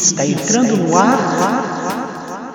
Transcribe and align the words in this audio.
Está 0.00 0.24
entrando 0.24 0.78
no 0.78 0.96
ar. 0.96 2.54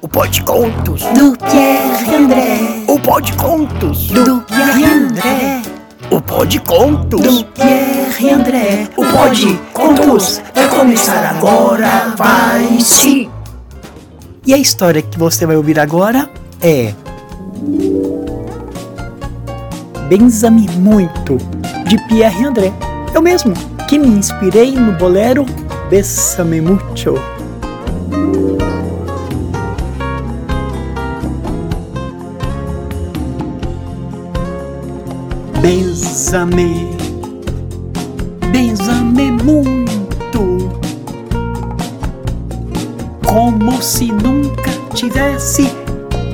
O 0.00 0.08
Pode 0.08 0.42
Contos 0.42 1.04
do 1.16 1.38
Pierre 1.38 2.16
André. 2.16 2.84
O 2.88 2.98
Pode 2.98 3.32
Contos 3.34 4.08
do 4.08 4.40
Pierre 4.40 4.84
André. 4.84 5.62
O 6.10 6.20
Pode 6.20 6.58
Contos 6.58 7.20
do 7.22 7.44
Pierre 7.44 8.30
André. 8.30 8.88
O 8.96 9.04
Pode 9.06 9.60
Contos 9.72 10.42
vai 10.52 10.68
começar 10.68 11.24
agora, 11.36 12.14
vai 12.16 12.80
sim. 12.80 13.30
E 14.44 14.52
a 14.52 14.58
história 14.58 15.00
que 15.00 15.16
você 15.16 15.46
vai 15.46 15.54
ouvir 15.54 15.78
agora 15.78 16.28
é 16.60 16.92
Benza-me 20.08 20.68
muito 20.72 21.38
de 21.86 21.96
Pierre 22.08 22.44
André. 22.44 22.72
Eu 23.14 23.22
mesmo 23.22 23.54
que 23.88 24.00
me 24.00 24.08
inspirei 24.08 24.72
no 24.72 24.92
bolero 24.92 25.46
Bésame 25.92 26.62
Mucho. 26.62 27.16
Bésame, 35.60 36.88
bésame 38.50 39.32
muito, 39.44 40.70
como 43.26 43.82
se 43.82 44.06
nunca 44.06 44.70
tivesse 44.94 45.70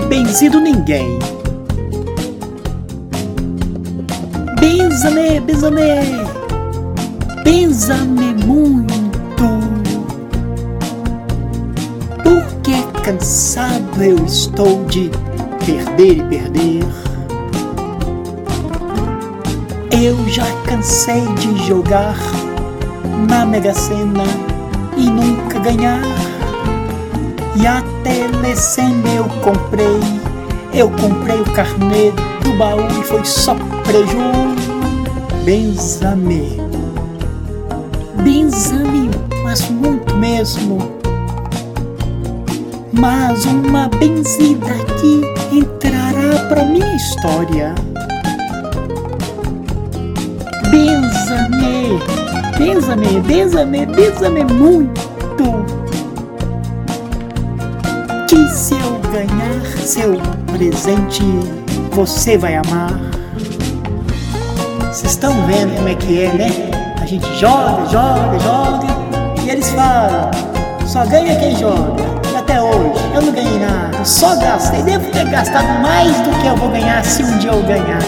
benzido 0.09 0.61
ninguém. 0.61 1.19
Bésame, 4.61 5.41
bésame, 5.41 5.83
bésame 7.43 8.35
muito, 8.47 8.98
cansado 13.09 14.03
eu 14.03 14.23
estou 14.27 14.85
de 14.85 15.11
perder 15.65 16.19
e 16.19 16.23
perder. 16.25 16.85
Eu 19.91 20.29
já 20.29 20.45
cansei 20.67 21.23
de 21.37 21.57
jogar 21.67 22.19
na 23.27 23.47
Mega 23.47 23.73
Sena 23.73 24.25
e 24.95 25.09
nunca 25.09 25.59
ganhar. 25.59 26.03
E 27.57 27.67
a 27.67 27.83
telecena 28.05 29.09
eu 29.17 29.25
comprei, 29.43 30.01
eu 30.75 30.91
comprei 30.91 31.41
o 31.41 31.51
carnê 31.53 32.13
do 32.43 32.59
baú 32.59 32.87
e 33.01 33.05
foi 33.05 33.25
só 33.25 33.55
preju. 33.85 34.19
Benzame, 35.47 36.61
benzame, 38.23 39.11
mas 39.43 39.71
muito 39.71 40.15
mesmo. 40.15 41.08
Mas 42.99 43.45
uma 43.45 43.89
benzida 43.89 44.67
aqui 44.67 45.23
entrará 45.53 46.47
pra 46.49 46.65
minha 46.65 46.97
história. 46.97 47.75
Benza-me, 50.71 51.99
benza-me, 52.59 53.21
benza-me, 53.21 53.87
benza-me 53.87 54.45
muito. 54.45 55.65
Que 58.29 58.49
se 58.49 58.75
eu 58.75 58.99
ganhar 59.13 59.65
seu 59.79 60.19
presente, 60.53 61.23
você 61.93 62.37
vai 62.37 62.57
amar. 62.57 62.93
Vocês 64.81 65.13
estão 65.13 65.33
vendo 65.47 65.77
como 65.77 65.89
é 65.89 65.95
que 65.95 66.25
é, 66.25 66.33
né? 66.33 66.49
A 67.01 67.07
gente 67.07 67.27
joga, 67.39 67.87
joga, 67.87 68.39
joga 68.41 68.87
e 69.45 69.51
eles 69.51 69.71
falam: 69.71 70.31
só 70.85 71.07
ganha 71.07 71.39
quem 71.39 71.57
joga. 71.57 72.03
E 72.33 72.37
até 72.37 72.61
hoje 72.61 72.88
eu 73.19 73.23
não 73.23 73.33
ganhei 73.33 73.59
nada, 73.59 74.05
só 74.05 74.37
gastei. 74.37 74.83
Devo 74.83 75.11
ter 75.11 75.29
gastado 75.29 75.83
mais 75.83 76.17
do 76.21 76.31
que 76.41 76.47
eu 76.47 76.57
vou 76.57 76.71
ganhar 76.71 77.05
se 77.05 77.23
um 77.23 77.39
dia 77.39 77.51
eu 77.51 77.63
ganhar. 77.63 77.99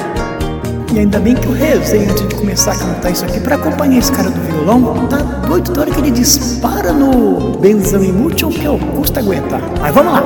E 0.93 0.99
ainda 0.99 1.19
bem 1.19 1.35
que 1.35 1.47
eu 1.47 1.53
rezei 1.53 2.09
antes 2.09 2.29
de 2.29 2.35
começar 2.35 2.73
a 2.73 2.77
cantar 2.77 3.11
isso 3.11 3.25
aqui 3.25 3.41
para 3.41 3.57
acompanhar 3.57 3.99
esse 3.99 4.13
cara 4.13 4.31
do 4.31 4.41
violão. 4.41 5.07
Tá 5.09 5.17
doido 5.17 5.65
toda 5.67 5.81
hora 5.83 5.91
que 5.91 6.01
ele 6.01 6.11
dispara 6.11 6.93
no 6.93 7.59
Benzame 7.59 8.13
Mútil 8.13 8.51
que 8.51 8.65
eu 8.65 8.79
custa 8.97 9.21
aguentar. 9.21 9.61
Mas 9.81 9.95
vamos 9.95 10.13
lá. 10.13 10.23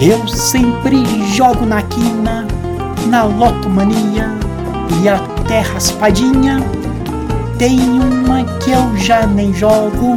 Eu 0.00 0.26
sempre 0.28 1.04
jogo 1.34 1.64
na 1.64 1.82
quina, 1.82 2.46
na 3.08 3.24
lotomania 3.24 4.30
e 5.02 5.08
até 5.08 5.60
raspadinha. 5.60 6.62
Tem 7.58 7.80
uma 7.80 8.44
que 8.58 8.72
eu 8.72 8.96
já 8.98 9.26
nem 9.26 9.54
jogo, 9.54 10.16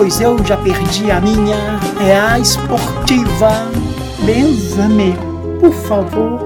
pois 0.00 0.18
eu 0.18 0.42
já 0.46 0.56
perdi 0.56 1.10
a 1.10 1.20
minha. 1.20 1.78
É 2.00 2.18
a 2.18 2.38
esportiva. 2.38 3.66
Benza-me, 4.24 5.14
por 5.60 5.74
favor. 5.74 6.40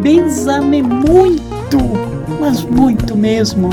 Benza-me 0.00 0.82
muito 0.82 1.78
mas 2.38 2.62
muito 2.62 3.16
mesmo. 3.16 3.70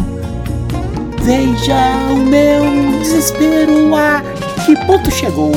Veja 1.21 1.95
o 2.11 2.15
meu 2.15 2.99
desespero, 2.99 3.95
a 3.95 4.23
que 4.65 4.75
ponto 4.87 5.11
chegou. 5.11 5.51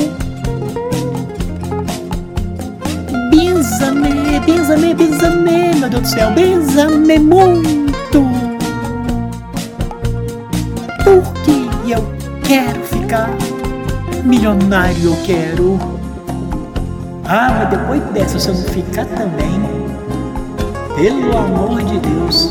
Benza-me, 3.30 4.38
benza-me, 4.40 4.94
benza-me, 4.94 5.78
meu 5.78 5.88
Deus 5.88 6.02
do 6.02 6.08
céu, 6.08 6.30
benza-me 6.32 7.18
muito. 7.18 8.22
Porque 11.04 11.90
eu 11.90 12.04
quero 12.42 12.82
ficar 12.84 13.30
milionário, 14.24 15.04
eu 15.04 15.16
quero. 15.24 15.78
Ah, 17.24 17.50
mas 17.58 17.70
depois 17.70 18.02
dessa, 18.12 18.38
se 18.38 18.48
eu 18.48 18.54
não 18.54 18.62
ficar 18.64 19.06
também, 19.06 19.60
pelo 20.96 21.36
amor 21.36 21.82
de 21.82 21.98
Deus. 21.98 22.50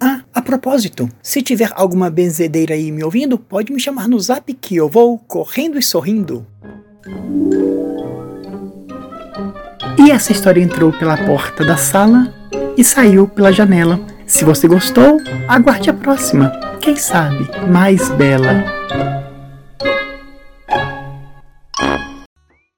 Ah, 0.00 0.20
a 0.32 0.42
propósito, 0.42 1.08
se 1.22 1.42
tiver 1.42 1.70
alguma 1.74 2.10
benzedeira 2.10 2.74
aí 2.74 2.92
me 2.92 3.02
ouvindo, 3.02 3.38
pode 3.38 3.72
me 3.72 3.80
chamar 3.80 4.08
no 4.08 4.20
zap 4.20 4.52
que 4.54 4.76
eu 4.76 4.88
vou 4.88 5.18
correndo 5.18 5.78
e 5.78 5.82
sorrindo. 5.82 6.46
E 9.98 10.10
essa 10.10 10.32
história 10.32 10.60
entrou 10.60 10.92
pela 10.92 11.16
porta 11.16 11.64
da 11.64 11.76
sala 11.76 12.32
e 12.76 12.84
saiu 12.84 13.26
pela 13.26 13.52
janela. 13.52 14.13
Se 14.26 14.44
você 14.44 14.66
gostou, 14.66 15.18
aguarde 15.48 15.90
a 15.90 15.94
próxima. 15.94 16.50
Quem 16.80 16.96
sabe 16.96 17.48
mais 17.70 18.08
bela. 18.10 18.64